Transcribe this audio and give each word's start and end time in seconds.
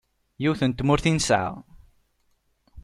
Yiwet 0.41 0.61
n 0.65 0.71
tmurt 0.73 1.05
i 1.09 1.11
nesɛa. 1.13 1.47